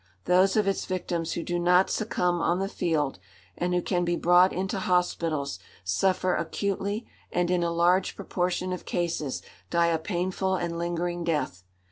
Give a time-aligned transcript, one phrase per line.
[0.25, 3.19] Those of its victims who do not succumb on the field
[3.55, 8.85] and who can be brought into hospitals suffer acutely and, in a large proportion of
[8.85, 11.63] cases, die a painful and lingering death.